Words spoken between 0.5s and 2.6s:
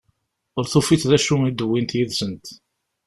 Ur tufiḍ d acu i d-uwint yid-sent.